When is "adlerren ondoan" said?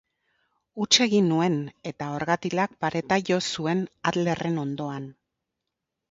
4.13-5.05